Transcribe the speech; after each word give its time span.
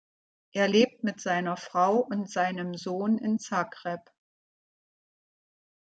Er 0.51 0.67
lebt 0.67 1.03
mit 1.03 1.21
seiner 1.21 1.57
Frau 1.57 1.97
und 1.97 2.27
seinem 2.27 2.73
Sohn 2.73 3.19
in 3.19 3.37
Zagreb. 3.37 4.01